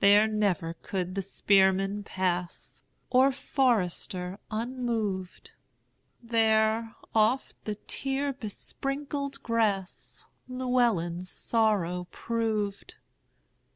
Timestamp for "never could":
0.26-1.14